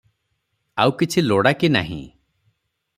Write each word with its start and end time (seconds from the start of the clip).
ଆଉକିଛି 0.85 1.25
ଲୋଡ଼ା 1.27 1.55
କି 1.61 1.73
ନାହିଁ 1.77 2.03